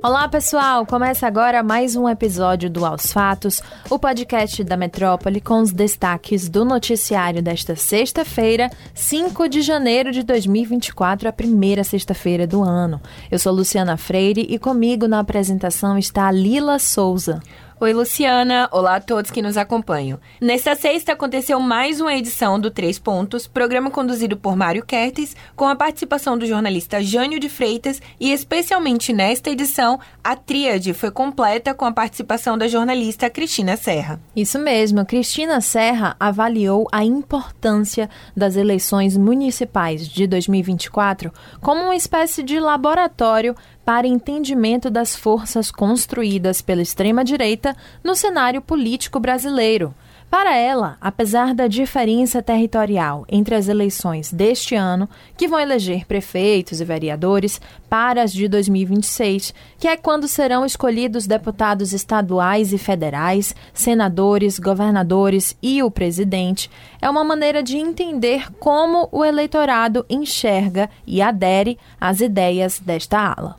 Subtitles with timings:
[0.00, 0.86] Olá, pessoal!
[0.86, 6.48] Começa agora mais um episódio do Aos Fatos, o podcast da Metrópole com os destaques
[6.48, 13.00] do noticiário desta sexta-feira, 5 de janeiro de 2024, a primeira sexta-feira do ano.
[13.28, 17.40] Eu sou Luciana Freire e comigo na apresentação está Lila Souza.
[17.80, 18.68] Oi, Luciana.
[18.72, 20.18] Olá a todos que nos acompanham.
[20.40, 25.64] Nesta sexta aconteceu mais uma edição do Três Pontos, programa conduzido por Mário Kertes, com
[25.64, 31.72] a participação do jornalista Jânio de Freitas e, especialmente nesta edição, a tríade foi completa
[31.72, 34.20] com a participação da jornalista Cristina Serra.
[34.34, 42.42] Isso mesmo, Cristina Serra avaliou a importância das eleições municipais de 2024 como uma espécie
[42.42, 43.54] de laboratório
[43.88, 47.74] para entendimento das forças construídas pela extrema-direita
[48.04, 49.94] no cenário político brasileiro.
[50.30, 56.82] Para ela, apesar da diferença territorial entre as eleições deste ano, que vão eleger prefeitos
[56.82, 63.56] e vereadores, para as de 2026, que é quando serão escolhidos deputados estaduais e federais,
[63.72, 71.22] senadores, governadores e o presidente, é uma maneira de entender como o eleitorado enxerga e
[71.22, 73.56] adere às ideias desta ala.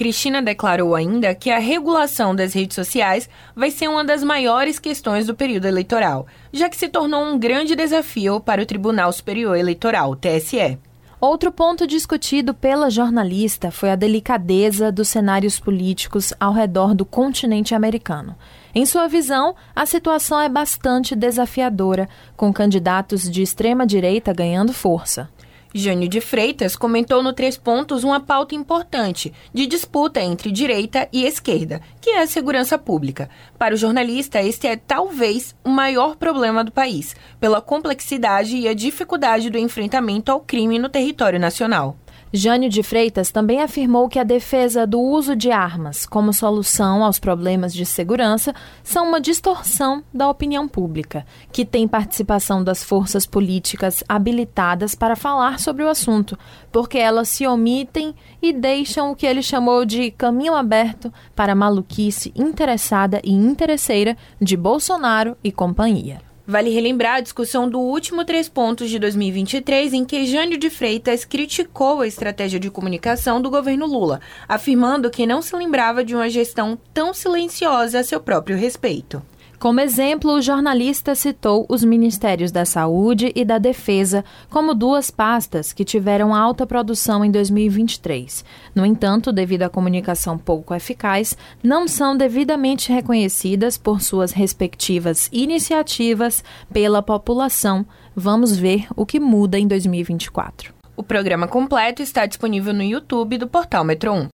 [0.00, 5.26] Cristina declarou ainda que a regulação das redes sociais vai ser uma das maiores questões
[5.26, 10.16] do período eleitoral, já que se tornou um grande desafio para o Tribunal Superior Eleitoral,
[10.16, 10.78] TSE.
[11.20, 17.74] Outro ponto discutido pela jornalista foi a delicadeza dos cenários políticos ao redor do continente
[17.74, 18.34] americano.
[18.74, 25.28] Em sua visão, a situação é bastante desafiadora, com candidatos de extrema direita ganhando força.
[25.72, 31.24] Jânio de Freitas comentou no Três Pontos uma pauta importante de disputa entre direita e
[31.24, 33.30] esquerda, que é a segurança pública.
[33.56, 38.74] Para o jornalista, este é talvez o maior problema do país, pela complexidade e a
[38.74, 41.96] dificuldade do enfrentamento ao crime no território nacional.
[42.32, 47.18] Jânio de Freitas também afirmou que a defesa do uso de armas como solução aos
[47.18, 48.54] problemas de segurança
[48.84, 55.58] são uma distorção da opinião pública, que tem participação das forças políticas habilitadas para falar
[55.58, 56.38] sobre o assunto,
[56.70, 61.56] porque elas se omitem e deixam o que ele chamou de caminho aberto para a
[61.56, 66.29] maluquice interessada e interesseira de Bolsonaro e companhia.
[66.50, 71.24] Vale relembrar a discussão do último Três Pontos de 2023, em que Jânio de Freitas
[71.24, 76.28] criticou a estratégia de comunicação do governo Lula, afirmando que não se lembrava de uma
[76.28, 79.22] gestão tão silenciosa a seu próprio respeito.
[79.60, 85.70] Como exemplo, o jornalista citou os Ministérios da Saúde e da Defesa como duas pastas
[85.70, 88.42] que tiveram alta produção em 2023.
[88.74, 96.42] No entanto, devido à comunicação pouco eficaz, não são devidamente reconhecidas por suas respectivas iniciativas
[96.72, 97.84] pela população.
[98.16, 100.72] Vamos ver o que muda em 2024.
[100.96, 104.28] O programa completo está disponível no YouTube do portal Metro 1.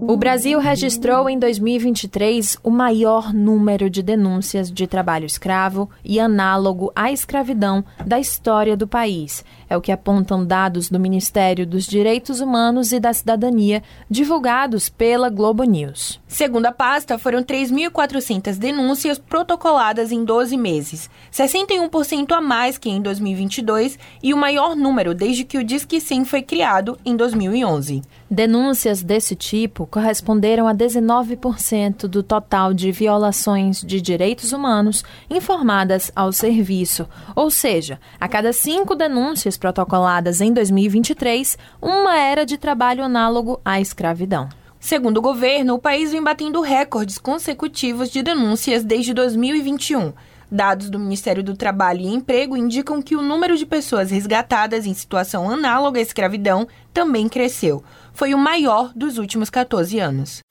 [0.00, 6.92] O Brasil registrou em 2023 o maior número de denúncias de trabalho escravo e análogo
[6.94, 9.44] à escravidão da história do país.
[9.68, 15.30] É o que apontam dados do Ministério dos Direitos Humanos e da Cidadania, divulgados pela
[15.30, 16.20] Globo News.
[16.28, 23.00] Segundo a pasta, foram 3.400 denúncias protocoladas em 12 meses, 61% a mais que em
[23.00, 28.02] 2022 e o maior número desde que o Disque Sim foi criado em 2011.
[28.30, 36.32] Denúncias desse tipo corresponderam a 19% do total de violações de direitos humanos informadas ao
[36.32, 43.60] serviço, ou seja, a cada cinco denúncias protocoladas em 2023, uma era de trabalho análogo
[43.64, 44.48] à escravidão.
[44.80, 50.12] Segundo o governo, o país vem batendo recordes consecutivos de denúncias desde 2021.
[50.54, 54.94] Dados do Ministério do Trabalho e Emprego indicam que o número de pessoas resgatadas em
[54.94, 57.82] situação análoga à escravidão também cresceu
[58.12, 60.42] foi o maior dos últimos 14 anos.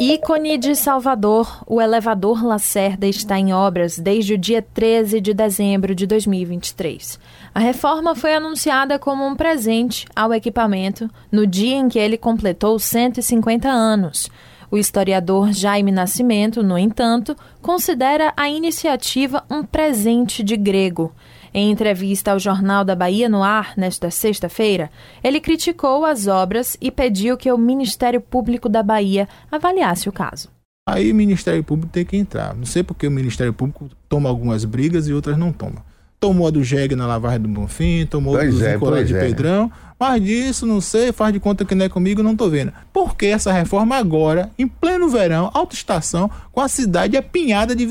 [0.00, 5.92] Ícone de Salvador, o elevador Lacerda está em obras desde o dia 13 de dezembro
[5.92, 7.18] de 2023.
[7.52, 12.78] A reforma foi anunciada como um presente ao equipamento no dia em que ele completou
[12.78, 14.30] 150 anos.
[14.74, 21.14] O historiador Jaime Nascimento, no entanto, considera a iniciativa um presente de grego.
[21.54, 24.90] Em entrevista ao Jornal da Bahia no Ar, nesta sexta-feira,
[25.22, 30.48] ele criticou as obras e pediu que o Ministério Público da Bahia avaliasse o caso.
[30.88, 32.52] Aí o Ministério Público tem que entrar.
[32.52, 35.84] Não sei porque o Ministério Público toma algumas brigas e outras não toma.
[36.24, 39.20] Tomou a do Jeg na lavagem do Bonfim, tomou a do é, de é.
[39.20, 42.72] Pedrão, mas disso não sei, faz de conta que não é comigo, não tô vendo.
[42.94, 47.86] Por que essa reforma agora, em pleno verão, alta estação, com a cidade apinhada de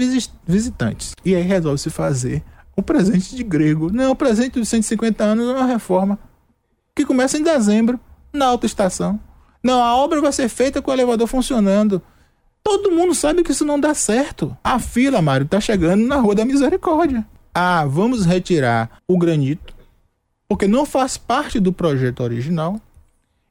[0.48, 1.14] visitantes?
[1.24, 2.42] E aí resolve se fazer
[2.76, 3.94] o presente de grego.
[3.94, 6.18] Não, o presente dos 150 anos é uma reforma
[6.96, 8.00] que começa em dezembro.
[8.34, 9.20] na autoestação.
[9.64, 12.02] Não, a obra vai ser feita com o elevador funcionando.
[12.64, 14.58] Todo mundo sabe que isso não dá certo.
[14.64, 17.24] A fila, Mário, está chegando na Rua da Misericórdia.
[17.54, 19.74] Ah, vamos retirar o granito,
[20.48, 22.82] porque não faz parte do projeto original,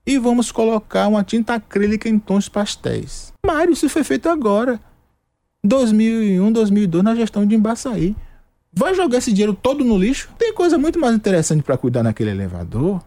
[0.04, 3.32] e vamos colocar uma tinta acrílica em tons pastéis.
[3.44, 4.80] Mário, isso foi feito agora.
[5.62, 8.16] 2001, 2002, na gestão de Embaçaí.
[8.72, 10.30] Vai jogar esse dinheiro todo no lixo?
[10.38, 13.00] Tem coisa muito mais interessante para cuidar naquele elevador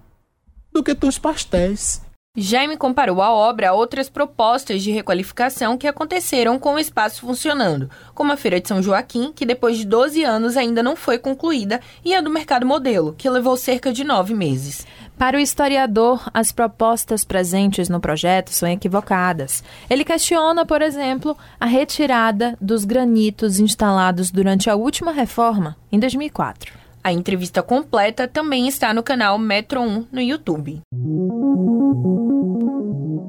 [0.72, 2.02] do que tons pastéis.
[2.38, 7.90] Jaime comparou a obra a outras propostas de requalificação que aconteceram com o espaço funcionando,
[8.14, 11.80] como a Feira de São Joaquim, que depois de 12 anos ainda não foi concluída,
[12.04, 14.86] e a do Mercado Modelo, que levou cerca de nove meses.
[15.18, 19.64] Para o historiador, as propostas presentes no projeto são equivocadas.
[19.90, 26.74] Ele questiona, por exemplo, a retirada dos granitos instalados durante a última reforma, em 2004.
[27.02, 30.82] A entrevista completa também está no canal Metro 1 no YouTube.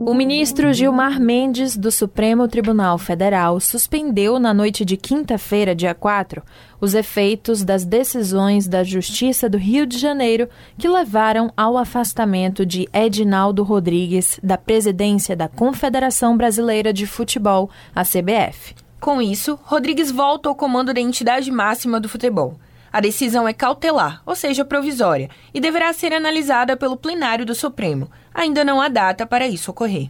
[0.06, 6.44] O ministro Gilmar Mendes, do Supremo Tribunal Federal, suspendeu na noite de quinta-feira, dia 4,
[6.80, 10.48] os efeitos das decisões da Justiça do Rio de Janeiro
[10.78, 18.04] que levaram ao afastamento de Edinaldo Rodrigues da presidência da Confederação Brasileira de Futebol, a
[18.04, 18.76] CBF.
[19.00, 22.54] Com isso, Rodrigues volta ao comando da entidade máxima do futebol.
[22.96, 28.10] A decisão é cautelar, ou seja, provisória, e deverá ser analisada pelo plenário do Supremo.
[28.32, 30.08] Ainda não há data para isso ocorrer.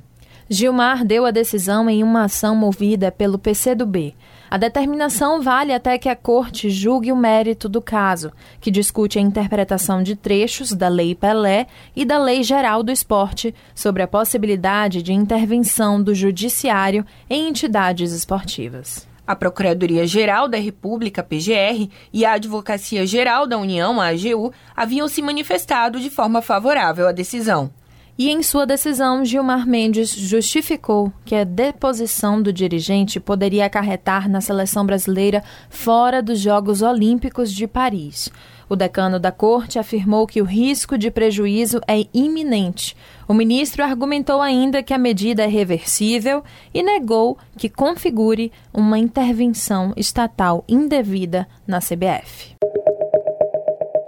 [0.49, 4.15] Gilmar deu a decisão em uma ação movida pelo PCdoB.
[4.49, 8.31] A determinação vale até que a Corte julgue o mérito do caso,
[8.61, 11.67] que discute a interpretação de trechos da Lei Pelé
[11.97, 18.13] e da Lei Geral do Esporte sobre a possibilidade de intervenção do Judiciário em entidades
[18.13, 19.09] esportivas.
[19.27, 25.99] A Procuradoria-Geral da República, PGR, e a Advocacia Geral da União, AGU, haviam se manifestado
[25.99, 27.71] de forma favorável à decisão.
[28.19, 34.41] E em sua decisão, Gilmar Mendes justificou que a deposição do dirigente poderia acarretar na
[34.41, 38.31] seleção brasileira fora dos Jogos Olímpicos de Paris.
[38.69, 42.97] O decano da corte afirmou que o risco de prejuízo é iminente.
[43.29, 46.43] O ministro argumentou ainda que a medida é reversível
[46.75, 52.57] e negou que configure uma intervenção estatal indevida na CBF.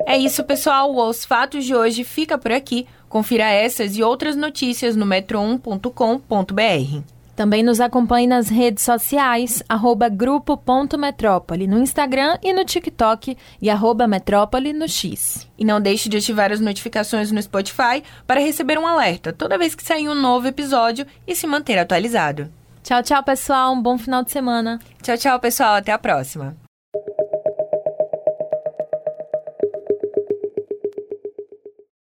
[0.06, 0.96] É isso, pessoal.
[0.96, 2.87] Os fatos de hoje fica por aqui.
[3.08, 7.18] Confira essas e outras notícias no metro1.com.br.
[7.38, 14.08] Também nos acompanhe nas redes sociais, arroba grupo.metrópole, no Instagram e no TikTok e arroba
[14.08, 15.46] metrópole no X.
[15.56, 19.76] E não deixe de ativar as notificações no Spotify para receber um alerta toda vez
[19.76, 22.52] que sair um novo episódio e se manter atualizado.
[22.82, 23.73] Tchau, tchau, pessoal.
[23.73, 24.81] Um bom final de semana.
[25.00, 25.76] Tchau, tchau, pessoal.
[25.76, 26.68] Até a próxima.